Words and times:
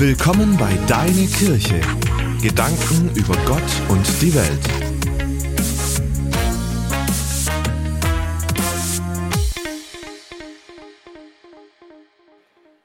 Willkommen 0.00 0.56
bei 0.56 0.72
Deine 0.86 1.26
Kirche. 1.26 1.80
Gedanken 2.40 3.10
über 3.16 3.34
Gott 3.44 3.60
und 3.88 4.06
die 4.22 4.32
Welt. 4.32 4.60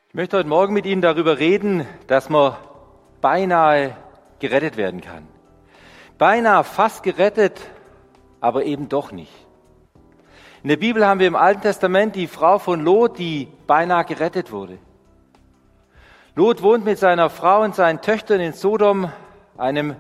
Ich 0.10 0.14
möchte 0.16 0.38
heute 0.38 0.50
Morgen 0.50 0.74
mit 0.74 0.88
Ihnen 0.88 1.04
darüber 1.04 1.38
reden, 1.38 1.86
dass 2.08 2.30
man 2.32 2.56
beinahe 3.22 3.96
gerettet 4.40 4.76
werden 4.76 5.02
kann. 5.02 5.28
Beinahe 6.18 6.64
fast 6.64 7.04
gerettet, 7.04 7.62
aber 8.42 8.66
eben 8.66 8.90
doch 8.90 9.12
nicht. 9.12 9.46
In 10.64 10.70
der 10.70 10.78
Bibel 10.78 11.06
haben 11.06 11.20
wir 11.20 11.28
im 11.28 11.36
Alten 11.36 11.62
Testament 11.62 12.16
die 12.16 12.26
Frau 12.26 12.58
von 12.58 12.84
Lot, 12.84 13.20
die 13.20 13.50
beinahe 13.68 14.04
gerettet 14.04 14.52
wurde. 14.52 14.80
Lot 16.36 16.64
wohnt 16.64 16.84
mit 16.84 16.98
seiner 16.98 17.30
Frau 17.30 17.62
und 17.62 17.76
seinen 17.76 18.02
Töchtern 18.02 18.40
in 18.40 18.54
Sodom, 18.54 19.12
einem, 19.56 19.96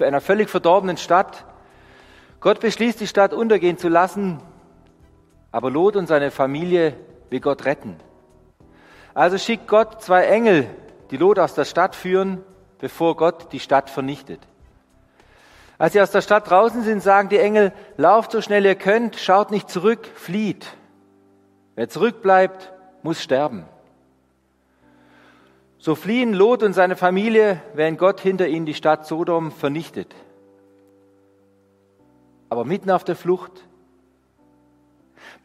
einer 0.00 0.20
völlig 0.20 0.50
verdorbenen 0.50 0.96
Stadt. 0.96 1.44
Gott 2.40 2.58
beschließt, 2.58 3.00
die 3.00 3.06
Stadt 3.06 3.32
untergehen 3.32 3.78
zu 3.78 3.88
lassen, 3.88 4.40
aber 5.52 5.70
Lot 5.70 5.94
und 5.94 6.08
seine 6.08 6.32
Familie 6.32 6.94
will 7.30 7.38
Gott 7.38 7.64
retten. 7.64 7.96
Also 9.14 9.38
schickt 9.38 9.68
Gott 9.68 10.02
zwei 10.02 10.24
Engel, 10.24 10.68
die 11.12 11.16
Lot 11.16 11.38
aus 11.38 11.54
der 11.54 11.64
Stadt 11.64 11.94
führen, 11.94 12.42
bevor 12.80 13.16
Gott 13.16 13.52
die 13.52 13.60
Stadt 13.60 13.88
vernichtet. 13.88 14.40
Als 15.78 15.92
sie 15.92 16.00
aus 16.00 16.10
der 16.10 16.22
Stadt 16.22 16.50
draußen 16.50 16.82
sind, 16.82 17.04
sagen 17.04 17.28
die 17.28 17.38
Engel, 17.38 17.72
lauft 17.96 18.32
so 18.32 18.40
schnell 18.40 18.66
ihr 18.66 18.74
könnt, 18.74 19.14
schaut 19.14 19.52
nicht 19.52 19.70
zurück, 19.70 20.08
flieht. 20.16 20.66
Wer 21.76 21.88
zurückbleibt, 21.88 22.72
muss 23.04 23.22
sterben. 23.22 23.64
So 25.78 25.94
fliehen 25.94 26.34
Lot 26.34 26.64
und 26.64 26.72
seine 26.72 26.96
Familie, 26.96 27.62
während 27.74 27.98
Gott 27.98 28.20
hinter 28.20 28.48
ihnen 28.48 28.66
die 28.66 28.74
Stadt 28.74 29.06
Sodom 29.06 29.52
vernichtet. 29.52 30.14
Aber 32.48 32.64
mitten 32.64 32.90
auf 32.90 33.04
der 33.04 33.14
Flucht, 33.14 33.52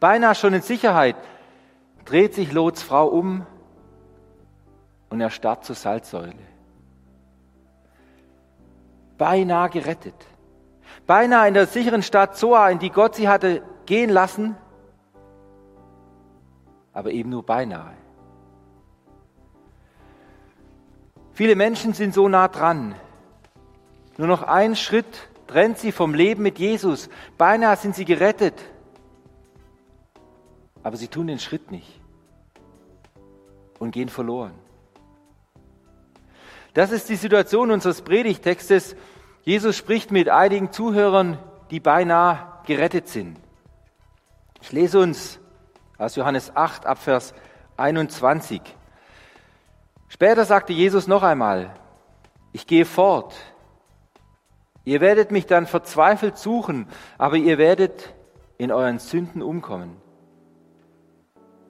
beinahe 0.00 0.34
schon 0.34 0.54
in 0.54 0.62
Sicherheit, 0.62 1.16
dreht 2.04 2.34
sich 2.34 2.52
Lots 2.52 2.82
Frau 2.82 3.06
um 3.06 3.46
und 5.08 5.20
er 5.20 5.30
starrt 5.30 5.64
zur 5.64 5.76
Salzsäule. 5.76 6.34
Beinahe 9.16 9.70
gerettet. 9.70 10.14
Beinahe 11.06 11.46
in 11.46 11.54
der 11.54 11.66
sicheren 11.66 12.02
Stadt 12.02 12.36
Zoa, 12.36 12.70
in 12.70 12.80
die 12.80 12.90
Gott 12.90 13.14
sie 13.14 13.28
hatte 13.28 13.62
gehen 13.86 14.10
lassen, 14.10 14.56
aber 16.92 17.12
eben 17.12 17.30
nur 17.30 17.44
beinahe. 17.44 17.92
Viele 21.34 21.56
Menschen 21.56 21.94
sind 21.94 22.14
so 22.14 22.28
nah 22.28 22.46
dran. 22.46 22.94
Nur 24.16 24.28
noch 24.28 24.44
ein 24.44 24.76
Schritt 24.76 25.28
trennt 25.48 25.78
sie 25.78 25.90
vom 25.90 26.14
Leben 26.14 26.44
mit 26.44 26.60
Jesus. 26.60 27.10
Beinahe 27.36 27.76
sind 27.76 27.96
sie 27.96 28.04
gerettet. 28.04 28.54
Aber 30.84 30.96
sie 30.96 31.08
tun 31.08 31.26
den 31.26 31.40
Schritt 31.40 31.72
nicht 31.72 32.00
und 33.80 33.90
gehen 33.90 34.08
verloren. 34.08 34.54
Das 36.72 36.92
ist 36.92 37.08
die 37.08 37.16
Situation 37.16 37.72
unseres 37.72 38.02
Predigtextes. 38.02 38.94
Jesus 39.42 39.76
spricht 39.76 40.12
mit 40.12 40.28
einigen 40.28 40.70
Zuhörern, 40.70 41.38
die 41.70 41.80
beinahe 41.80 42.46
gerettet 42.66 43.08
sind. 43.08 43.38
Ich 44.62 44.70
lese 44.70 45.00
uns 45.00 45.40
aus 45.98 46.14
Johannes 46.14 46.56
8 46.56 46.86
ab 46.86 46.98
Vers 46.98 47.34
21. 47.76 48.62
Später 50.14 50.44
sagte 50.44 50.72
Jesus 50.72 51.08
noch 51.08 51.24
einmal, 51.24 51.74
ich 52.52 52.68
gehe 52.68 52.84
fort. 52.84 53.34
Ihr 54.84 55.00
werdet 55.00 55.32
mich 55.32 55.46
dann 55.46 55.66
verzweifelt 55.66 56.38
suchen, 56.38 56.86
aber 57.18 57.34
ihr 57.34 57.58
werdet 57.58 58.14
in 58.56 58.70
euren 58.70 59.00
Sünden 59.00 59.42
umkommen. 59.42 59.96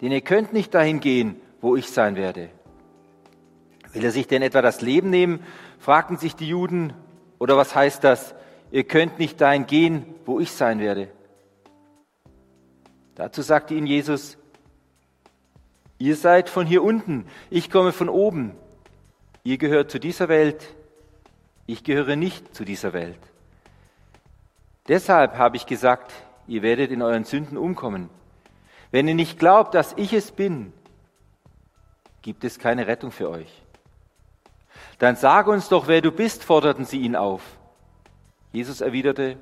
Denn 0.03 0.13
ihr 0.13 0.21
könnt 0.21 0.53
nicht 0.53 0.75
dahin 0.75 1.01
gehen, 1.01 1.41
wo 1.63 1.75
ich 1.75 1.91
sein 1.91 2.17
werde. 2.17 2.51
Will 3.95 4.05
er 4.05 4.11
sich 4.11 4.27
denn 4.27 4.43
etwa 4.43 4.61
das 4.61 4.83
Leben 4.83 5.09
nehmen? 5.09 5.43
fragten 5.79 6.19
sich 6.19 6.37
die 6.37 6.49
Juden. 6.49 6.93
Oder 7.39 7.57
was 7.57 7.75
heißt 7.75 8.05
das? 8.05 8.35
Ihr 8.71 8.85
könnt 8.85 9.19
nicht 9.19 9.41
dahin 9.41 9.65
gehen, 9.65 10.05
wo 10.27 10.39
ich 10.39 10.53
sein 10.53 10.81
werde. 10.81 11.09
Dazu 13.15 13.41
sagte 13.41 13.73
ihnen 13.73 13.87
Jesus, 13.87 14.37
Ihr 16.05 16.17
seid 16.17 16.51
von 16.51 16.67
hier 16.67 16.83
unten, 16.83 17.25
ich 17.49 17.71
komme 17.71 17.91
von 17.91 18.11
oben. 18.11 18.55
Ihr 19.43 19.57
gehört 19.57 19.91
zu 19.91 19.99
dieser 19.99 20.29
Welt, 20.29 20.75
ich 21.65 21.83
gehöre 21.83 22.15
nicht 22.15 22.55
zu 22.55 22.67
dieser 22.67 22.93
Welt. 22.93 23.19
Deshalb 24.87 25.39
habe 25.39 25.57
ich 25.57 25.65
gesagt, 25.65 26.13
ihr 26.47 26.61
werdet 26.61 26.91
in 26.91 27.01
euren 27.01 27.25
Sünden 27.25 27.57
umkommen. 27.57 28.11
Wenn 28.91 29.09
ihr 29.09 29.15
nicht 29.15 29.39
glaubt, 29.39 29.75
dass 29.75 29.95
ich 29.97 30.13
es 30.13 30.31
bin, 30.31 30.75
gibt 32.21 32.45
es 32.45 32.59
keine 32.59 32.87
Rettung 32.87 33.11
für 33.11 33.31
euch. 33.31 33.63
Dann 34.99 35.17
sag 35.17 35.47
uns 35.47 35.71
doch, 35.71 35.89
wer 35.89 36.03
du 36.03 36.13
bist, 36.13 36.45
forderten 36.45 36.85
sie 36.85 37.01
ihn 37.01 37.17
auf. 37.17 37.41
Jesus 38.53 38.83
erwiderte, 38.83 39.39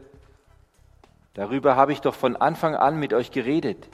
darüber 1.34 1.74
habe 1.74 1.92
ich 1.92 2.02
doch 2.02 2.14
von 2.14 2.36
Anfang 2.36 2.76
an 2.76 3.00
mit 3.00 3.12
euch 3.14 3.32
geredet. 3.32 3.88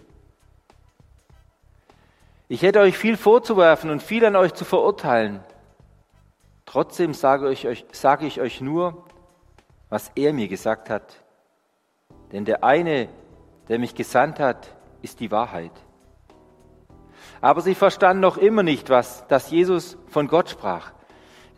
Ich 2.51 2.63
hätte 2.63 2.81
euch 2.81 2.97
viel 2.97 3.19
vorzuwerfen 3.19 3.91
und 3.91 4.03
viel 4.03 4.25
an 4.25 4.35
euch 4.35 4.55
zu 4.55 4.65
verurteilen. 4.65 5.41
Trotzdem 6.65 7.13
sage 7.13 7.51
ich 7.53 7.67
euch, 7.67 7.85
sage 7.93 8.27
ich 8.27 8.41
euch 8.41 8.63
nur, 8.63 9.05
was 9.91 10.11
er 10.15 10.33
mir 10.33 10.49
gesagt 10.49 10.89
hat. 10.89 11.23
Denn 12.33 12.47
der 12.47 12.65
eine, 12.65 13.09
der 13.69 13.79
mich 13.79 13.95
gesandt 13.95 14.41
hat, 14.41 14.75
ist 15.03 15.21
die 15.21 15.31
Wahrheit. 15.31 15.73
Aber 17.43 17.61
sie 17.61 17.75
verstanden 17.75 18.21
noch 18.21 18.39
immer 18.39 18.63
nicht, 18.63 18.89
was, 18.89 19.27
dass 19.29 19.51
Jesus 19.51 19.99
von 20.09 20.27
Gott 20.27 20.49
sprach. 20.49 20.93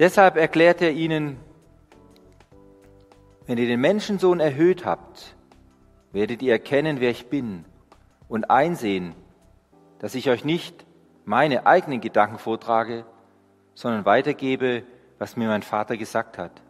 Deshalb 0.01 0.37
erklärt 0.37 0.83
er 0.83 0.91
ihnen, 0.91 1.39
wenn 3.47 3.59
ihr 3.59 3.67
den 3.67 3.81
Menschensohn 3.81 4.41
erhöht 4.41 4.85
habt, 4.85 5.37
werdet 6.13 6.43
ihr 6.43 6.53
erkennen, 6.53 7.01
wer 7.01 7.11
ich 7.11 7.29
bin 7.29 7.65
und 8.29 8.51
einsehen, 8.51 9.15
dass 10.01 10.15
ich 10.15 10.29
euch 10.29 10.45
nicht 10.45 10.85
meine 11.25 11.67
eigenen 11.67 12.01
Gedanken 12.01 12.39
vortrage, 12.39 13.05
sondern 13.75 14.05
weitergebe, 14.05 14.83
was 15.19 15.37
mir 15.37 15.49
mein 15.49 15.63
Vater 15.63 15.97
gesagt 15.97 16.39
hat. 16.39 16.63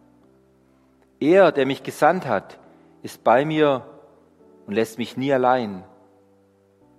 Er, 1.20 1.52
der 1.52 1.64
mich 1.64 1.82
gesandt 1.82 2.26
hat, 2.26 2.58
ist 3.02 3.24
bei 3.24 3.44
mir 3.44 3.86
und 4.66 4.74
lässt 4.74 4.98
mich 4.98 5.16
nie 5.16 5.32
allein, 5.32 5.84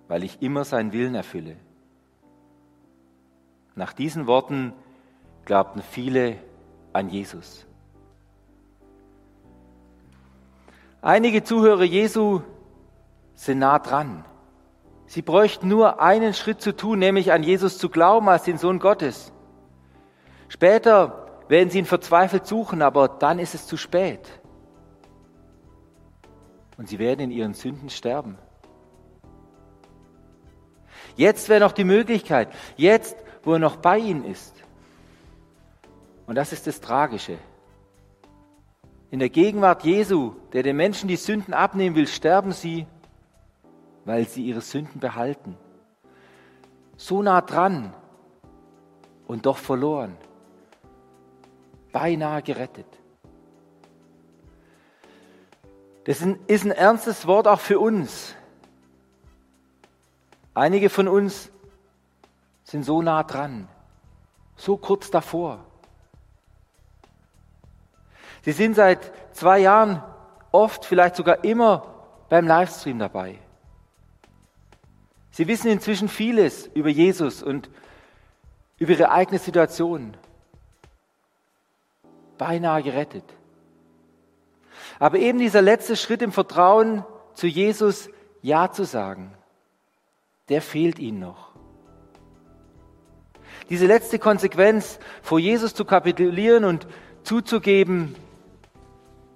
weil 0.08 0.24
ich 0.24 0.42
immer 0.42 0.64
seinen 0.64 0.92
Willen 0.92 1.14
erfülle. 1.14 1.56
Nach 3.74 3.92
diesen 3.92 4.26
Worten 4.26 4.72
glaubten 5.44 5.82
viele 5.82 6.36
an 6.92 7.08
Jesus. 7.08 7.66
Einige 11.02 11.42
Zuhörer 11.42 11.84
Jesu 11.84 12.42
sind 13.34 13.58
nah 13.58 13.78
dran. 13.78 14.24
Sie 15.12 15.20
bräuchten 15.20 15.68
nur 15.68 16.00
einen 16.00 16.32
Schritt 16.32 16.62
zu 16.62 16.74
tun, 16.74 16.98
nämlich 16.98 17.32
an 17.32 17.42
Jesus 17.42 17.76
zu 17.76 17.90
glauben 17.90 18.30
als 18.30 18.44
den 18.44 18.56
Sohn 18.56 18.78
Gottes. 18.78 19.30
Später 20.48 21.26
werden 21.48 21.68
sie 21.68 21.80
ihn 21.80 21.84
verzweifelt 21.84 22.46
suchen, 22.46 22.80
aber 22.80 23.08
dann 23.08 23.38
ist 23.38 23.54
es 23.54 23.66
zu 23.66 23.76
spät. 23.76 24.26
Und 26.78 26.88
sie 26.88 26.98
werden 26.98 27.20
in 27.20 27.30
ihren 27.30 27.52
Sünden 27.52 27.90
sterben. 27.90 28.38
Jetzt 31.14 31.50
wäre 31.50 31.60
noch 31.60 31.72
die 31.72 31.84
Möglichkeit, 31.84 32.48
jetzt, 32.78 33.14
wo 33.42 33.52
er 33.52 33.58
noch 33.58 33.76
bei 33.76 33.98
ihnen 33.98 34.24
ist. 34.24 34.54
Und 36.26 36.36
das 36.36 36.54
ist 36.54 36.66
das 36.66 36.80
Tragische. 36.80 37.36
In 39.10 39.18
der 39.18 39.28
Gegenwart 39.28 39.84
Jesu, 39.84 40.36
der 40.54 40.62
den 40.62 40.76
Menschen 40.76 41.06
die 41.06 41.16
Sünden 41.16 41.52
abnehmen 41.52 41.96
will, 41.96 42.06
sterben 42.06 42.52
sie 42.52 42.86
weil 44.04 44.26
sie 44.26 44.44
ihre 44.44 44.60
Sünden 44.60 45.00
behalten. 45.00 45.56
So 46.96 47.22
nah 47.22 47.40
dran 47.40 47.94
und 49.26 49.46
doch 49.46 49.58
verloren. 49.58 50.16
Beinahe 51.92 52.42
gerettet. 52.42 52.86
Das 56.04 56.20
ist 56.46 56.64
ein 56.64 56.70
ernstes 56.72 57.26
Wort 57.26 57.46
auch 57.46 57.60
für 57.60 57.78
uns. 57.78 58.34
Einige 60.54 60.90
von 60.90 61.08
uns 61.08 61.50
sind 62.64 62.84
so 62.84 63.02
nah 63.02 63.22
dran, 63.22 63.68
so 64.56 64.76
kurz 64.76 65.10
davor. 65.10 65.64
Sie 68.42 68.52
sind 68.52 68.74
seit 68.74 69.12
zwei 69.34 69.60
Jahren 69.60 70.02
oft, 70.50 70.84
vielleicht 70.84 71.16
sogar 71.16 71.44
immer 71.44 71.86
beim 72.28 72.46
Livestream 72.46 72.98
dabei. 72.98 73.38
Sie 75.32 75.48
wissen 75.48 75.70
inzwischen 75.70 76.08
vieles 76.08 76.68
über 76.74 76.88
Jesus 76.88 77.42
und 77.42 77.68
über 78.78 78.92
ihre 78.92 79.10
eigene 79.10 79.38
Situation. 79.38 80.14
beinahe 82.38 82.82
gerettet. 82.82 83.24
Aber 84.98 85.18
eben 85.18 85.38
dieser 85.38 85.62
letzte 85.62 85.96
Schritt 85.96 86.22
im 86.22 86.32
Vertrauen 86.32 87.04
zu 87.34 87.46
Jesus, 87.46 88.10
Ja 88.40 88.72
zu 88.72 88.84
sagen, 88.84 89.32
der 90.48 90.60
fehlt 90.60 90.98
ihnen 90.98 91.20
noch. 91.20 91.52
Diese 93.70 93.86
letzte 93.86 94.18
Konsequenz, 94.18 94.98
vor 95.22 95.38
Jesus 95.38 95.72
zu 95.72 95.84
kapitulieren 95.84 96.64
und 96.64 96.88
zuzugeben, 97.22 98.16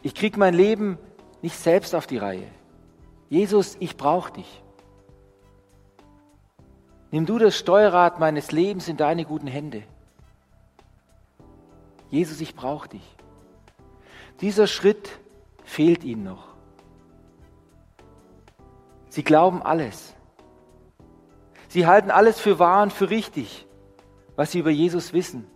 ich 0.03 0.15
kriege 0.15 0.39
mein 0.39 0.55
Leben 0.55 0.99
nicht 1.43 1.57
selbst 1.57 1.95
auf 1.95 2.09
die 2.09 2.19
Reihe. 2.19 2.49
Jesus, 3.29 3.77
ich 3.79 3.97
brauche 3.97 4.33
dich. 4.33 4.63
Nimm 7.17 7.25
du 7.25 7.39
das 7.39 7.57
Steuerrad 7.57 8.21
meines 8.21 8.53
Lebens 8.53 8.89
in 8.89 8.99
deine 8.99 9.25
guten 9.25 9.47
Hände. 9.47 9.85
Jesus, 12.11 12.43
ich 12.43 12.55
brauche 12.55 12.91
dich. 12.91 13.17
Dieser 14.43 14.67
Schritt 14.67 15.19
fehlt 15.65 16.05
ihnen 16.05 16.25
noch. 16.25 16.49
Sie 19.09 19.23
glauben 19.25 19.63
alles. 19.63 20.15
Sie 21.69 21.87
halten 21.87 22.11
alles 22.11 22.39
für 22.39 22.59
wahr 22.59 22.83
und 22.83 22.93
für 22.93 23.09
richtig, 23.09 23.67
was 24.35 24.53
sie 24.53 24.59
über 24.59 24.69
Jesus 24.69 25.15
wissen. 25.15 25.47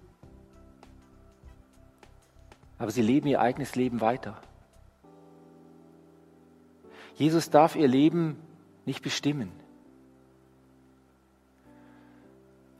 Aber 2.78 2.90
sie 2.90 3.02
leben 3.02 3.28
ihr 3.28 3.42
eigenes 3.42 3.76
Leben 3.76 4.00
weiter. 4.00 4.40
Jesus 7.16 7.50
darf 7.50 7.76
ihr 7.76 7.86
Leben 7.86 8.40
nicht 8.86 9.02
bestimmen. 9.02 9.59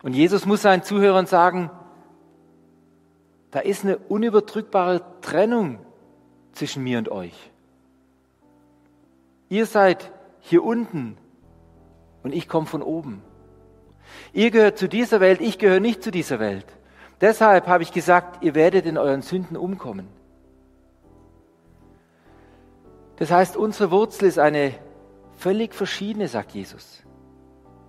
Und 0.02 0.14
Jesus 0.14 0.46
muss 0.46 0.62
seinen 0.62 0.82
Zuhörern 0.82 1.26
sagen, 1.26 1.70
da 3.50 3.60
ist 3.60 3.84
eine 3.84 3.98
unüberdrückbare 3.98 5.02
Trennung 5.20 5.78
zwischen 6.52 6.82
mir 6.82 6.98
und 6.98 7.08
euch. 7.10 7.50
Ihr 9.48 9.66
seid 9.66 10.10
hier 10.40 10.64
unten 10.64 11.16
und 12.22 12.32
ich 12.32 12.48
komme 12.48 12.66
von 12.66 12.82
oben. 12.82 13.22
Ihr 14.32 14.50
gehört 14.50 14.78
zu 14.78 14.88
dieser 14.88 15.20
Welt, 15.20 15.40
ich 15.40 15.58
gehöre 15.58 15.80
nicht 15.80 16.02
zu 16.02 16.10
dieser 16.10 16.38
Welt. 16.38 16.66
Deshalb 17.20 17.66
habe 17.66 17.82
ich 17.82 17.92
gesagt, 17.92 18.42
ihr 18.42 18.54
werdet 18.54 18.86
in 18.86 18.96
euren 18.96 19.22
Sünden 19.22 19.56
umkommen. 19.56 20.08
Das 23.16 23.30
heißt, 23.30 23.56
unsere 23.56 23.90
Wurzel 23.90 24.26
ist 24.26 24.38
eine 24.38 24.72
völlig 25.36 25.74
verschiedene, 25.74 26.28
sagt 26.28 26.52
Jesus. 26.52 27.02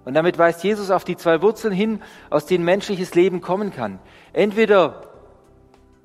Und 0.04 0.14
damit 0.16 0.38
weist 0.38 0.64
Jesus 0.64 0.90
auf 0.90 1.04
die 1.04 1.16
zwei 1.16 1.42
Wurzeln 1.42 1.74
hin, 1.74 2.02
aus 2.30 2.46
denen 2.46 2.66
menschliches 2.66 3.14
Leben 3.14 3.42
kommen 3.42 3.72
kann. 3.72 4.00
Entweder 4.34 5.04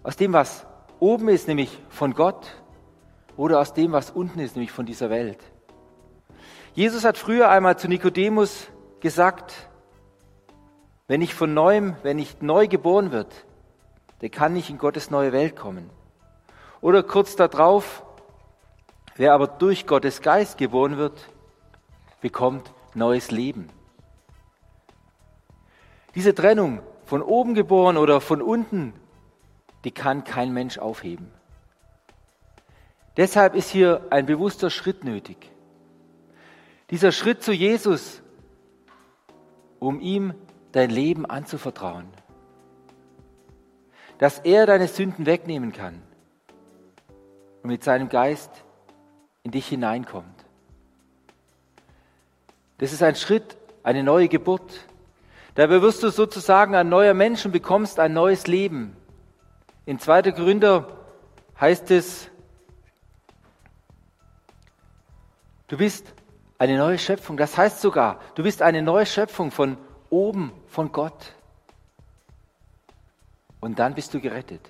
aus 0.03 0.17
dem, 0.17 0.33
was 0.33 0.67
oben 1.01 1.29
ist, 1.29 1.49
nämlich 1.49 1.79
von 1.89 2.15
Gott, 2.15 2.47
oder 3.37 3.61
aus 3.61 3.75
dem, 3.75 3.93
was 3.93 4.11
unten 4.11 4.39
ist, 4.41 4.57
nämlich 4.57 4.73
von 4.73 4.87
dieser 4.87 5.11
Welt. 5.11 5.39
Jesus 6.75 7.05
hat 7.05 7.17
früher 7.17 7.49
einmal 7.49 7.79
zu 7.79 7.89
Nikodemus 7.89 8.69
gesagt, 9.01 9.69
wenn 11.07 11.23
ich 11.23 11.35
von 11.35 11.55
neuem, 11.55 11.97
wenn 12.03 12.19
ich 12.19 12.41
neu 12.43 12.69
geboren 12.69 13.13
wird, 13.13 13.47
der 14.21 14.31
kann 14.31 14.53
nicht 14.53 14.71
in 14.71 14.79
Gottes 14.79 15.11
neue 15.11 15.33
Welt 15.33 15.57
kommen. 15.57 15.91
Oder 16.81 17.03
kurz 17.03 17.37
darauf, 17.37 18.05
wer 19.17 19.33
aber 19.33 19.47
durch 19.47 19.87
Gottes 19.87 20.21
Geist 20.21 20.59
geboren 20.59 20.97
wird, 20.97 21.29
bekommt 22.21 22.73
neues 22.95 23.31
Leben. 23.31 23.69
Diese 26.17 26.35
Trennung 26.35 26.81
von 27.05 27.23
oben 27.23 27.55
geboren 27.55 27.99
oder 27.99 28.21
von 28.21 28.43
unten, 28.43 28.95
die 29.85 29.93
kann 29.93 30.25
kein 30.25 30.53
Mensch 30.53 30.79
aufheben. 30.79 31.31
Deshalb 33.17 33.55
ist 33.55 33.71
hier 33.71 34.07
ein 34.11 34.27
bewusster 34.27 34.71
Schritt 34.71 35.05
nötig. 35.05 35.51
Dieser 36.91 37.13
Schritt 37.13 37.43
zu 37.43 37.53
Jesus, 37.53 38.23
um 39.79 40.01
ihm 40.01 40.35
dein 40.73 40.91
Leben 40.91 41.27
anzuvertrauen. 41.27 42.09
Dass 44.19 44.39
er 44.39 44.67
deine 44.67 44.89
Sünden 44.89 45.27
wegnehmen 45.27 45.73
kann 45.73 46.03
und 47.63 47.69
mit 47.69 47.85
seinem 47.85 48.09
Geist 48.09 48.51
in 49.43 49.51
dich 49.51 49.69
hineinkommt. 49.69 50.47
Das 52.79 52.93
ist 52.93 53.03
ein 53.03 53.17
Schritt, 53.17 53.57
eine 53.83 54.03
neue 54.03 54.29
Geburt. 54.29 54.87
Dabei 55.57 55.81
wirst 55.81 56.03
du 56.03 56.11
sozusagen 56.11 56.75
ein 56.75 56.91
neuer 56.91 57.15
Mensch 57.15 57.47
und 57.47 57.53
bekommst 57.53 57.99
ein 57.99 58.13
neues 58.13 58.47
Leben. 58.47 58.95
In 59.87 59.99
2. 59.99 60.23
Gründer 60.33 60.87
heißt 61.59 61.91
es, 61.91 62.31
du 65.69 65.79
bist 65.79 66.13
eine 66.59 66.77
neue 66.77 66.99
Schöpfung. 66.99 67.39
Das 67.39 67.57
heißt 67.57 67.81
sogar, 67.81 68.21
du 68.35 68.43
bist 68.43 68.61
eine 68.61 68.83
neue 68.83 69.07
Schöpfung 69.07 69.51
von 69.51 69.79
oben, 70.11 70.53
von 70.67 70.93
Gott. 70.93 71.35
Und 73.61 73.79
dann 73.79 73.95
bist 73.95 74.13
du 74.13 74.21
gerettet. 74.21 74.61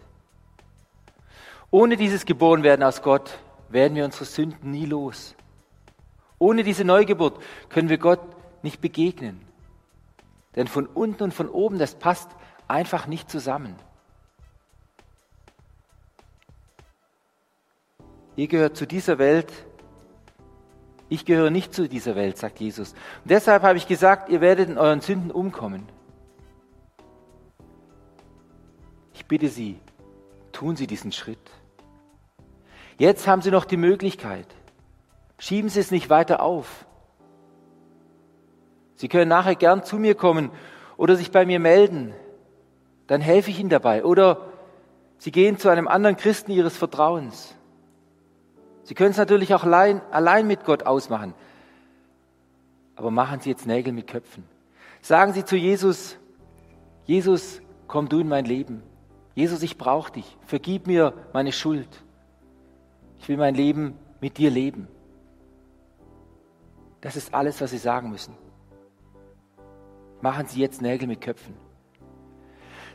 Ohne 1.73 1.97
dieses 1.97 2.25
Geborenwerden 2.25 2.85
aus 2.85 3.03
Gott 3.03 3.39
werden 3.71 3.97
wir 3.97 4.05
unsere 4.05 4.25
Sünden 4.25 4.71
nie 4.71 4.87
los. 4.87 5.35
Ohne 6.39 6.63
diese 6.63 6.85
Neugeburt 6.85 7.43
können 7.69 7.89
wir 7.89 7.99
Gott 7.99 8.21
nicht 8.63 8.81
begegnen. 8.81 9.46
Denn 10.57 10.67
von 10.67 10.87
unten 10.87 11.25
und 11.25 11.35
von 11.35 11.49
oben, 11.49 11.79
das 11.79 11.95
passt 11.95 12.31
einfach 12.67 13.07
nicht 13.07 13.31
zusammen. 13.31 13.77
Ihr 18.37 18.49
gehört 18.49 18.77
zu 18.77 18.87
dieser 18.87 19.19
Welt. 19.19 19.53
Ich 21.09 21.25
gehöre 21.25 21.51
nicht 21.51 21.73
zu 21.73 21.89
dieser 21.89 22.17
Welt, 22.17 22.37
sagt 22.37 22.59
Jesus. 22.59 22.93
Und 22.93 23.31
deshalb 23.31 23.63
habe 23.63 23.79
ich 23.79 23.87
gesagt, 23.87 24.29
ihr 24.29 24.41
werdet 24.41 24.69
in 24.69 24.79
euren 24.79 25.01
Sünden 25.01 25.31
umkommen. 25.31 25.89
Ich 29.15 29.27
bitte 29.27 29.49
Sie, 29.49 29.79
tun 30.53 30.77
Sie 30.77 30.87
diesen 30.87 31.13
Schritt. 31.13 31.39
Jetzt 32.99 33.27
haben 33.27 33.43
Sie 33.43 33.51
noch 33.51 33.65
die 33.65 33.77
Möglichkeit. 33.77 34.47
Schieben 35.39 35.69
Sie 35.69 35.81
es 35.81 35.91
nicht 35.91 36.11
weiter 36.11 36.43
auf. 36.43 36.86
Sie 38.97 39.09
können 39.09 39.29
nachher 39.29 39.55
gern 39.55 39.85
zu 39.85 39.99
mir 39.99 40.15
kommen 40.15 40.51
oder 40.97 41.17
sich 41.17 41.31
bei 41.31 41.47
mir 41.47 41.61
melden. 41.61 42.15
Dann 43.07 43.21
helfe 43.21 43.51
ich 43.51 43.61
Ihnen 43.61 43.69
dabei. 43.69 44.05
Oder 44.05 44.49
Sie 45.19 45.31
gehen 45.31 45.59
zu 45.59 45.69
einem 45.69 45.87
anderen 45.87 46.17
Christen 46.17 46.51
Ihres 46.51 46.77
Vertrauens. 46.77 47.55
Sie 48.85 48.95
können 48.95 49.11
es 49.11 49.17
natürlich 49.17 49.55
auch 49.55 49.65
allein, 49.65 50.01
allein 50.11 50.47
mit 50.47 50.65
Gott 50.65 50.85
ausmachen. 50.85 51.35
Aber 52.97 53.11
machen 53.11 53.41
Sie 53.41 53.51
jetzt 53.51 53.67
Nägel 53.67 53.93
mit 53.93 54.07
Köpfen. 54.07 54.45
Sagen 55.03 55.35
Sie 55.35 55.45
zu 55.45 55.57
Jesus, 55.57 56.17
Jesus, 57.05 57.61
komm 57.87 58.09
du 58.09 58.21
in 58.21 58.29
mein 58.29 58.47
Leben. 58.47 58.83
Jesus, 59.35 59.63
ich 59.63 59.77
brauche 59.77 60.13
dich. 60.13 60.39
Vergib 60.47 60.87
mir 60.87 61.13
meine 61.35 61.53
Schuld. 61.53 61.89
Ich 63.19 63.29
will 63.29 63.37
mein 63.37 63.55
Leben 63.55 63.99
mit 64.21 64.39
dir 64.39 64.51
leben. 64.51 64.89
Das 67.03 67.17
ist 67.17 67.35
alles, 67.35 67.61
was 67.61 67.71
Sie 67.71 67.79
sagen 67.79 68.11
müssen 68.11 68.46
machen 70.21 70.47
Sie 70.47 70.61
jetzt 70.61 70.83
Nägel 70.83 71.09
mit 71.09 71.21
Köpfen. 71.21 71.55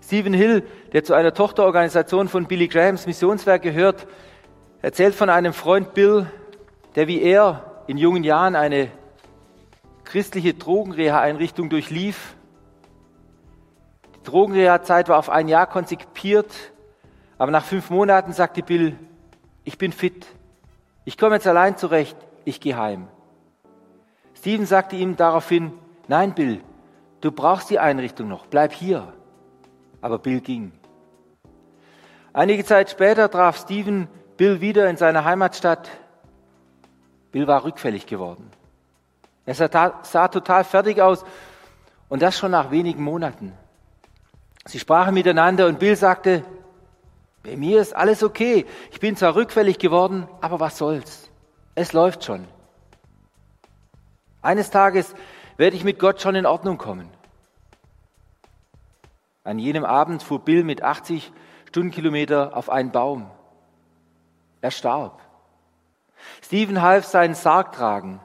Stephen 0.03 0.33
Hill, 0.33 0.63
der 0.93 1.03
zu 1.03 1.13
einer 1.13 1.33
Tochterorganisation 1.33 2.27
von 2.27 2.45
Billy 2.45 2.67
Grahams 2.67 3.05
Missionswerk 3.05 3.61
gehört, 3.61 4.07
erzählt 4.81 5.15
von 5.15 5.29
einem 5.29 5.53
Freund 5.53 5.93
Bill, 5.93 6.25
der 6.95 7.07
wie 7.07 7.21
er 7.21 7.83
in 7.87 7.97
jungen 7.97 8.23
Jahren 8.23 8.55
eine 8.55 8.89
christliche 10.03 10.53
Drogenreha-Einrichtung 10.53 11.69
durchlief. 11.69 12.35
Die 14.15 14.23
Drogenreha-Zeit 14.23 15.07
war 15.07 15.17
auf 15.17 15.29
ein 15.29 15.47
Jahr 15.47 15.67
konzipiert, 15.67 16.51
aber 17.37 17.51
nach 17.51 17.63
fünf 17.63 17.89
Monaten 17.89 18.33
sagte 18.33 18.63
Bill, 18.63 18.97
ich 19.63 19.77
bin 19.77 19.93
fit, 19.93 20.25
ich 21.05 21.17
komme 21.17 21.35
jetzt 21.35 21.47
allein 21.47 21.77
zurecht, 21.77 22.17
ich 22.43 22.59
gehe 22.59 22.77
heim. 22.77 23.07
Stephen 24.35 24.65
sagte 24.65 24.95
ihm 24.95 25.15
daraufhin, 25.15 25.71
nein 26.07 26.33
Bill, 26.33 26.61
du 27.21 27.31
brauchst 27.31 27.69
die 27.69 27.79
Einrichtung 27.79 28.27
noch, 28.27 28.47
bleib 28.47 28.73
hier. 28.73 29.13
Aber 30.01 30.19
Bill 30.19 30.41
ging. 30.41 30.71
Einige 32.33 32.65
Zeit 32.65 32.89
später 32.89 33.29
traf 33.29 33.57
Stephen 33.57 34.07
Bill 34.37 34.61
wieder 34.61 34.89
in 34.89 34.97
seiner 34.97 35.25
Heimatstadt. 35.25 35.89
Bill 37.31 37.47
war 37.47 37.63
rückfällig 37.63 38.07
geworden. 38.07 38.51
Er 39.45 39.55
sah, 39.55 39.99
sah 40.03 40.27
total 40.27 40.63
fertig 40.63 41.01
aus 41.01 41.23
und 42.09 42.21
das 42.21 42.37
schon 42.37 42.51
nach 42.51 42.71
wenigen 42.71 43.03
Monaten. 43.03 43.53
Sie 44.65 44.79
sprachen 44.79 45.13
miteinander 45.13 45.67
und 45.67 45.79
Bill 45.79 45.95
sagte, 45.95 46.43
bei 47.43 47.57
mir 47.57 47.81
ist 47.81 47.95
alles 47.95 48.23
okay. 48.23 48.65
Ich 48.91 48.99
bin 48.99 49.15
zwar 49.15 49.35
rückfällig 49.35 49.79
geworden, 49.79 50.27
aber 50.41 50.59
was 50.59 50.77
soll's? 50.77 51.29
Es 51.73 51.93
läuft 51.93 52.23
schon. 52.23 52.47
Eines 54.41 54.69
Tages 54.69 55.15
werde 55.57 55.75
ich 55.75 55.83
mit 55.83 55.99
Gott 55.99 56.21
schon 56.21 56.35
in 56.35 56.45
Ordnung 56.45 56.77
kommen. 56.77 57.09
An 59.43 59.59
jenem 59.59 59.85
Abend 59.85 60.21
fuhr 60.23 60.39
Bill 60.39 60.63
mit 60.63 60.83
80 60.83 61.31
Stundenkilometer 61.67 62.55
auf 62.55 62.69
einen 62.69 62.91
Baum. 62.91 63.29
Er 64.61 64.71
starb. 64.71 65.21
Stephen 66.41 66.81
half 66.81 67.05
seinen 67.05 67.33
Sarg 67.33 67.71
tragen. 67.71 68.19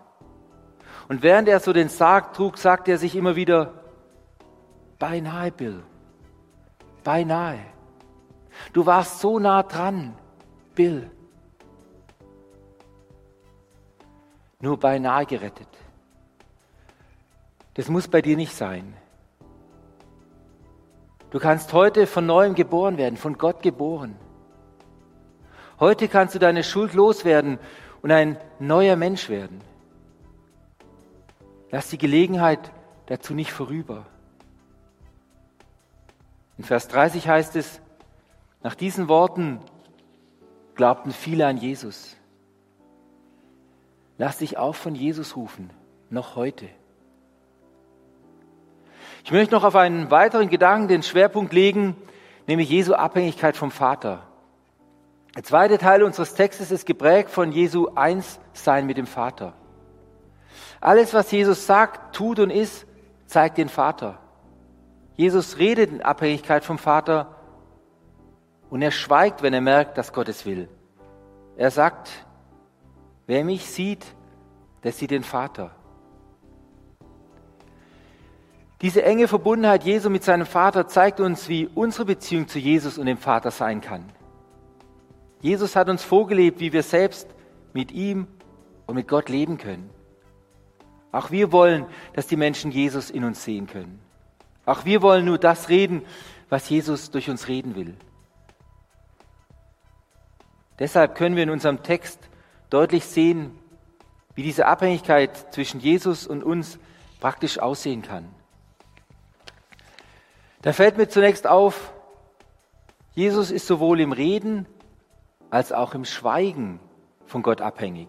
Und 1.09 1.23
während 1.23 1.49
er 1.49 1.61
so 1.61 1.73
den 1.73 1.89
Sarg 1.89 2.35
trug, 2.35 2.59
sagte 2.59 2.91
er 2.91 2.99
sich 2.99 3.15
immer 3.15 3.37
wieder, 3.37 3.85
beinahe, 4.99 5.53
Bill, 5.53 5.83
beinahe. 7.05 7.61
Du 8.73 8.85
warst 8.87 9.21
so 9.21 9.39
nah 9.39 9.63
dran, 9.63 10.17
Bill. 10.75 11.11
Nur 14.61 14.79
beinahe 14.79 15.27
gerettet. 15.27 15.69
Das 17.77 17.91
muss 17.91 18.09
bei 18.09 18.23
dir 18.23 18.39
nicht 18.39 18.55
sein. 18.55 18.97
Du 21.29 21.39
kannst 21.39 21.75
heute 21.75 22.07
von 22.07 22.25
neuem 22.25 22.55
geboren 22.55 22.97
werden, 22.97 23.19
von 23.19 23.37
Gott 23.37 23.63
geboren. 23.63 24.17
Heute 25.79 26.09
kannst 26.09 26.35
du 26.35 26.39
deine 26.39 26.65
Schuld 26.65 26.95
loswerden 26.95 27.59
und 28.01 28.11
ein 28.11 28.39
neuer 28.59 28.97
Mensch 28.97 29.29
werden. 29.29 29.61
Lass 31.71 31.91
die 31.91 31.99
Gelegenheit 31.99 32.73
dazu 33.07 33.35
nicht 33.35 33.53
vorüber. 33.53 34.07
In 36.57 36.65
Vers 36.65 36.89
30 36.89 37.29
heißt 37.29 37.57
es, 37.57 37.83
nach 38.63 38.75
diesen 38.75 39.09
Worten 39.09 39.61
glaubten 40.77 41.11
viele 41.11 41.47
an 41.47 41.59
Jesus. 41.59 42.17
Lass 44.17 44.39
dich 44.39 44.57
auch 44.57 44.75
von 44.75 44.95
Jesus 44.95 45.37
rufen, 45.37 45.69
noch 46.09 46.37
heute. 46.37 46.71
Ich 49.27 49.33
möchte 49.33 49.57
noch 49.57 49.65
auf 49.65 49.75
einen 49.75 50.13
weiteren 50.13 50.49
Gedanken 50.49 50.87
den 50.87 51.03
Schwerpunkt 51.03 51.53
legen, 51.53 51.97
nämlich 52.47 52.69
Jesu 52.69 52.95
Abhängigkeit 52.95 53.57
vom 53.57 53.73
Vater. 53.73 54.23
Der 55.35 55.43
zweite 55.43 55.79
Teil 55.79 56.05
unseres 56.05 56.35
Textes 56.35 56.71
ist 56.71 56.87
geprägt 56.87 57.31
von 57.31 57.51
Jesu 57.51 57.89
Einssein 57.97 58.87
mit 58.87 58.99
dem 58.99 59.09
Vater. 59.09 59.55
Alles, 60.81 61.13
was 61.13 61.29
Jesus 61.33 61.67
sagt, 61.67 62.15
tut 62.15 62.39
und 62.39 62.51
ist, 62.51 62.87
zeigt 63.27 63.59
den 63.59 63.69
Vater. 63.69 64.21
Jesus 65.17 65.59
redet 65.59 65.91
in 65.91 66.03
Abhängigkeit 66.03 66.63
vom 66.63 66.79
Vater 66.79 67.35
und 68.71 68.81
er 68.81 68.93
schweigt, 68.93 69.43
wenn 69.43 69.55
er 69.55 69.61
merkt, 69.61 69.99
dass 69.99 70.13
Gott 70.13 70.29
es 70.29 70.47
will. 70.47 70.69
Er 71.57 71.73
sagt, 71.73 72.11
wer 73.27 73.45
mich 73.45 73.67
sieht, 73.67 74.07
der 74.85 74.93
sieht 74.93 75.11
den 75.11 75.25
Vater. 75.25 75.73
Diese 78.83 79.03
enge 79.03 79.27
Verbundenheit 79.27 79.85
Jesu 79.85 80.11
mit 80.11 80.23
seinem 80.23 80.47
Vater 80.47 80.87
zeigt 80.87 81.21
uns, 81.21 81.49
wie 81.49 81.67
unsere 81.75 82.05
Beziehung 82.05 82.47
zu 82.47 82.59
Jesus 82.59 82.99
und 82.99 83.07
dem 83.07 83.17
Vater 83.17 83.51
sein 83.51 83.81
kann. 83.81 84.05
Jesus 85.41 85.77
hat 85.77 85.89
uns 85.89 86.03
vorgelebt, 86.03 86.61
wie 86.61 86.73
wir 86.73 86.83
selbst 86.83 87.29
mit 87.73 87.91
ihm 87.93 88.27
und 88.87 88.95
mit 88.95 89.09
Gott 89.09 89.29
leben 89.29 89.57
können. 89.59 89.91
Auch 91.13 91.31
wir 91.31 91.53
wollen, 91.53 91.87
dass 92.13 92.27
die 92.27 92.37
Menschen 92.37 92.71
Jesus 92.71 93.11
in 93.11 93.25
uns 93.25 93.43
sehen 93.45 93.67
können. 93.67 94.01
Auch 94.67 94.85
wir 94.85 95.01
wollen 95.01 95.25
nur 95.25 95.39
das 95.39 95.69
reden, 95.69 96.03
was 96.51 96.69
Jesus 96.69 97.11
durch 97.11 97.31
uns 97.31 97.49
reden 97.49 97.75
will. 97.77 97.95
Deshalb 100.79 101.15
können 101.15 101.37
wir 101.37 101.43
in 101.43 101.51
unserem 101.51 101.83
Text 101.83 102.19
deutlich 102.69 103.07
sehen, 103.07 103.53
wie 104.35 104.43
diese 104.43 104.67
Abhängigkeit 104.67 105.55
zwischen 105.55 105.81
Jesus 105.81 106.27
und 106.27 106.45
uns 106.45 106.79
praktisch 107.21 107.59
aussehen 107.59 108.03
kann. 108.03 108.29
Da 110.67 110.73
fällt 110.73 110.97
mir 110.97 111.09
zunächst 111.09 111.47
auf, 111.47 111.93
Jesus 113.13 113.53
ist 113.53 113.69
sowohl 113.69 114.01
im 114.01 114.11
Reden 114.11 114.67
als 115.49 115.71
auch 115.71 115.95
im 115.95 116.05
Schweigen 116.05 116.81
von 117.25 117.43
Gott 117.43 117.61
abhängig. 117.61 118.09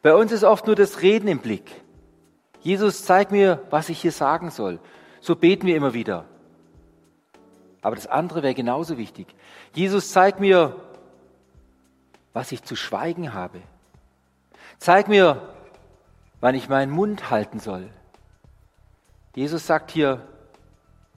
Bei 0.00 0.14
uns 0.14 0.32
ist 0.32 0.44
oft 0.44 0.66
nur 0.66 0.76
das 0.76 1.02
Reden 1.02 1.28
im 1.28 1.40
Blick. 1.40 1.82
Jesus, 2.62 3.04
zeig 3.04 3.32
mir, 3.32 3.62
was 3.68 3.90
ich 3.90 4.00
hier 4.00 4.12
sagen 4.12 4.48
soll. 4.48 4.80
So 5.20 5.36
beten 5.36 5.66
wir 5.66 5.76
immer 5.76 5.92
wieder. 5.92 6.24
Aber 7.82 7.96
das 7.96 8.06
andere 8.06 8.42
wäre 8.42 8.54
genauso 8.54 8.96
wichtig. 8.96 9.26
Jesus, 9.74 10.12
zeig 10.12 10.40
mir, 10.40 10.74
was 12.32 12.50
ich 12.50 12.62
zu 12.62 12.76
schweigen 12.76 13.34
habe. 13.34 13.60
Zeig 14.78 15.06
mir, 15.06 15.50
wann 16.40 16.54
ich 16.54 16.70
meinen 16.70 16.90
Mund 16.90 17.28
halten 17.28 17.60
soll. 17.60 17.90
Jesus 19.34 19.66
sagt 19.66 19.90
hier, 19.90 20.26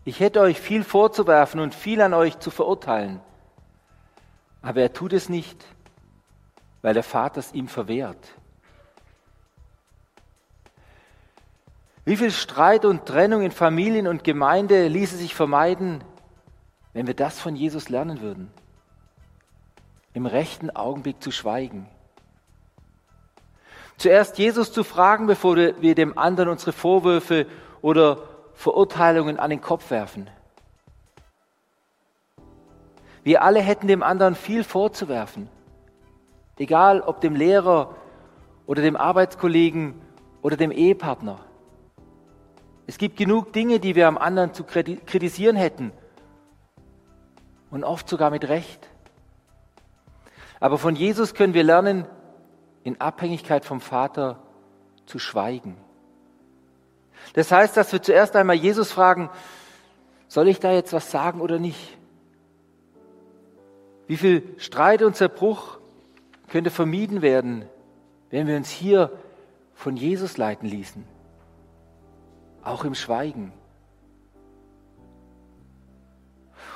ich 0.06 0.20
hätte 0.20 0.42
euch 0.42 0.60
viel 0.60 0.84
vorzuwerfen 0.84 1.60
und 1.60 1.74
viel 1.74 2.02
an 2.02 2.14
euch 2.14 2.40
zu 2.40 2.52
verurteilen. 2.52 3.22
Aber 4.62 4.82
er 4.82 4.94
tut 4.94 5.14
es 5.14 5.30
nicht, 5.30 5.66
weil 6.82 6.94
der 6.94 7.04
Vater 7.04 7.40
es 7.40 7.54
ihm 7.54 7.68
verwehrt. 7.68 8.34
Wie 12.06 12.18
viel 12.18 12.32
Streit 12.32 12.84
und 12.84 13.06
Trennung 13.06 13.42
in 13.44 13.52
Familien 13.52 14.08
und 14.08 14.26
Gemeinde 14.26 14.88
ließe 14.90 15.16
sich 15.16 15.36
vermeiden, 15.36 16.04
wenn 16.92 17.08
wir 17.08 17.14
das 17.14 17.40
von 17.40 17.56
Jesus 17.56 17.88
lernen 17.88 18.20
würden? 18.20 18.52
Im 20.14 20.26
rechten 20.26 20.70
Augenblick 20.70 21.24
zu 21.24 21.32
schweigen. 21.32 21.88
Zuerst 23.98 24.38
Jesus 24.38 24.74
zu 24.74 24.84
fragen, 24.84 25.28
bevor 25.28 25.56
wir 25.56 25.96
dem 25.96 26.18
anderen 26.18 26.50
unsere 26.50 26.74
Vorwürfe 26.74 27.48
oder 27.82 28.33
Verurteilungen 28.54 29.40
an 29.40 29.50
den 29.50 29.62
Kopf 29.62 29.90
werfen. 29.90 30.30
Wir 33.24 33.42
alle 33.42 33.62
hätten 33.62 33.88
dem 33.88 34.04
anderen 34.04 34.36
viel 34.36 34.64
vorzuwerfen. 34.64 35.50
Egal 36.58 37.02
ob 37.02 37.22
dem 37.22 37.36
Lehrer 37.36 37.96
oder 38.68 38.82
dem 38.82 38.96
Arbeitskollegen 38.96 39.96
oder 40.42 40.58
dem 40.58 40.72
Ehepartner. 40.72 41.40
Es 42.86 42.98
gibt 42.98 43.18
genug 43.18 43.54
Dinge, 43.54 43.80
die 43.80 43.96
wir 43.96 44.08
am 44.08 44.18
anderen 44.18 44.54
zu 44.54 44.64
kritisieren 44.66 45.56
hätten. 45.56 45.92
Und 47.72 47.84
oft 47.84 48.08
sogar 48.08 48.30
mit 48.30 48.48
Recht. 48.50 48.90
Aber 50.60 50.78
von 50.78 50.96
Jesus 50.96 51.34
können 51.34 51.54
wir 51.54 51.64
lernen, 51.64 52.06
in 52.84 53.00
Abhängigkeit 53.00 53.66
vom 53.66 53.80
Vater 53.82 54.40
zu 55.06 55.18
schweigen. 55.18 55.78
Das 57.32 57.52
heißt, 57.52 57.78
dass 57.78 57.92
wir 57.92 58.02
zuerst 58.02 58.36
einmal 58.36 58.56
Jesus 58.56 58.92
fragen, 58.92 59.30
soll 60.28 60.48
ich 60.48 60.60
da 60.60 60.72
jetzt 60.72 60.94
was 60.94 61.10
sagen 61.10 61.42
oder 61.42 61.60
nicht? 61.60 61.98
Wie 64.08 64.18
viel 64.18 64.56
Streit 64.58 65.02
und 65.02 65.16
Zerbruch 65.16 65.80
könnte 66.50 66.70
vermieden 66.70 67.22
werden, 67.22 67.66
wenn 68.30 68.48
wir 68.48 68.58
uns 68.58 68.70
hier 68.70 69.12
von 69.74 69.96
Jesus 69.96 70.38
leiten 70.38 70.68
ließen? 70.68 71.06
Auch 72.64 72.84
im 72.84 72.96
Schweigen. 72.96 73.54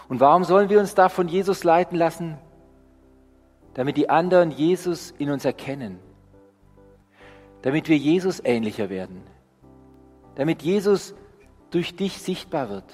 Und 0.08 0.20
warum 0.20 0.44
sollen 0.44 0.70
wir 0.70 0.80
uns 0.80 0.96
da 0.96 1.10
von 1.10 1.28
Jesus 1.28 1.64
leiten 1.64 1.98
lassen? 1.98 2.38
Damit 3.74 3.98
die 3.98 4.10
anderen 4.10 4.52
Jesus 4.52 5.12
in 5.18 5.30
uns 5.30 5.46
erkennen. 5.46 6.00
Damit 7.62 7.90
wir 7.90 7.98
Jesus 7.98 8.42
ähnlicher 8.44 8.90
werden 8.90 9.24
damit 10.38 10.62
Jesus 10.62 11.16
durch 11.72 11.96
dich 11.96 12.20
sichtbar 12.20 12.70
wird. 12.70 12.86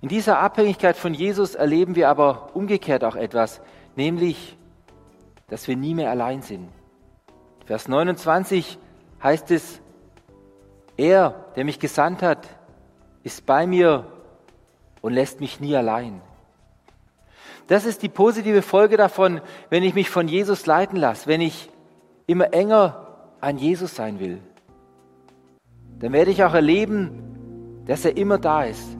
In 0.00 0.08
dieser 0.08 0.38
Abhängigkeit 0.38 0.96
von 0.96 1.12
Jesus 1.12 1.54
erleben 1.54 1.94
wir 1.96 2.08
aber 2.08 2.56
umgekehrt 2.56 3.04
auch 3.04 3.14
etwas, 3.14 3.60
nämlich, 3.94 4.56
dass 5.48 5.68
wir 5.68 5.76
nie 5.76 5.94
mehr 5.94 6.10
allein 6.10 6.40
sind. 6.40 6.70
Vers 7.66 7.88
29 7.88 8.78
heißt 9.22 9.50
es, 9.50 9.80
er, 10.96 11.44
der 11.56 11.64
mich 11.64 11.78
gesandt 11.78 12.22
hat, 12.22 12.48
ist 13.22 13.44
bei 13.44 13.66
mir 13.66 14.06
und 15.02 15.12
lässt 15.12 15.40
mich 15.40 15.60
nie 15.60 15.76
allein. 15.76 16.22
Das 17.66 17.84
ist 17.84 18.02
die 18.02 18.08
positive 18.08 18.62
Folge 18.62 18.96
davon, 18.96 19.42
wenn 19.68 19.82
ich 19.82 19.94
mich 19.94 20.08
von 20.08 20.26
Jesus 20.26 20.64
leiten 20.64 20.96
lasse, 20.96 21.26
wenn 21.26 21.42
ich 21.42 21.68
immer 22.26 22.54
enger 22.54 23.28
an 23.40 23.58
Jesus 23.58 23.94
sein 23.94 24.20
will 24.20 24.40
dann 26.04 26.12
werde 26.12 26.30
ich 26.30 26.44
auch 26.44 26.52
erleben, 26.52 27.12
dass 27.86 28.04
er 28.04 28.18
immer 28.18 28.36
da 28.36 28.64
ist, 28.64 28.98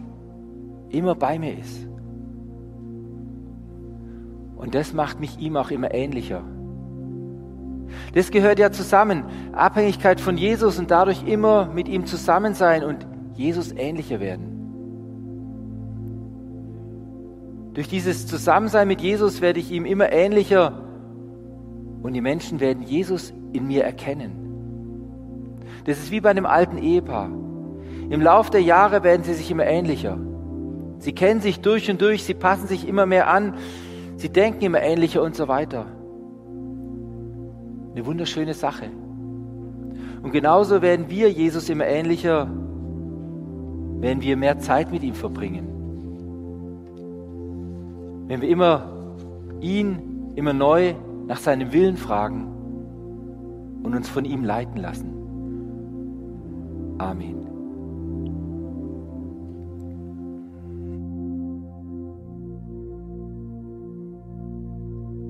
immer 0.88 1.14
bei 1.14 1.38
mir 1.38 1.58
ist. 1.58 1.86
Und 4.56 4.74
das 4.74 4.94
macht 4.94 5.20
mich 5.20 5.38
ihm 5.38 5.58
auch 5.58 5.70
immer 5.70 5.92
ähnlicher. 5.92 6.42
Das 8.14 8.30
gehört 8.30 8.58
ja 8.58 8.72
zusammen. 8.72 9.24
Abhängigkeit 9.52 10.18
von 10.18 10.38
Jesus 10.38 10.78
und 10.78 10.90
dadurch 10.90 11.28
immer 11.28 11.66
mit 11.66 11.88
ihm 11.88 12.06
zusammen 12.06 12.54
sein 12.54 12.82
und 12.82 13.06
Jesus 13.34 13.72
ähnlicher 13.72 14.18
werden. 14.18 14.46
Durch 17.74 17.86
dieses 17.86 18.26
Zusammensein 18.26 18.88
mit 18.88 19.02
Jesus 19.02 19.42
werde 19.42 19.60
ich 19.60 19.70
ihm 19.70 19.84
immer 19.84 20.10
ähnlicher 20.10 20.82
und 22.02 22.14
die 22.14 22.22
Menschen 22.22 22.60
werden 22.60 22.82
Jesus 22.82 23.34
in 23.52 23.66
mir 23.66 23.84
erkennen. 23.84 24.43
Das 25.84 25.98
ist 25.98 26.10
wie 26.10 26.20
bei 26.20 26.30
einem 26.30 26.46
alten 26.46 26.78
Ehepaar. 26.78 27.28
Im 28.10 28.20
Lauf 28.20 28.50
der 28.50 28.62
Jahre 28.62 29.02
werden 29.02 29.22
sie 29.22 29.34
sich 29.34 29.50
immer 29.50 29.66
ähnlicher. 29.66 30.18
Sie 30.98 31.12
kennen 31.12 31.40
sich 31.40 31.60
durch 31.60 31.90
und 31.90 32.00
durch, 32.00 32.24
sie 32.24 32.34
passen 32.34 32.66
sich 32.66 32.88
immer 32.88 33.06
mehr 33.06 33.28
an, 33.28 33.54
sie 34.16 34.30
denken 34.30 34.64
immer 34.64 34.80
ähnlicher 34.82 35.22
und 35.22 35.34
so 35.34 35.48
weiter. 35.48 35.86
Eine 37.94 38.06
wunderschöne 38.06 38.54
Sache. 38.54 38.86
Und 40.22 40.32
genauso 40.32 40.80
werden 40.80 41.10
wir 41.10 41.30
Jesus 41.30 41.68
immer 41.68 41.86
ähnlicher, 41.86 42.48
wenn 44.00 44.22
wir 44.22 44.36
mehr 44.36 44.58
Zeit 44.58 44.90
mit 44.90 45.02
ihm 45.02 45.14
verbringen. 45.14 45.68
Wenn 48.26 48.40
wir 48.40 48.48
immer 48.48 48.90
ihn 49.60 50.32
immer 50.34 50.52
neu 50.52 50.94
nach 51.26 51.38
seinem 51.38 51.72
Willen 51.72 51.96
fragen 51.96 52.46
und 53.82 53.94
uns 53.94 54.08
von 54.08 54.24
ihm 54.24 54.44
leiten 54.44 54.78
lassen. 54.80 55.23
Amen. 57.00 57.43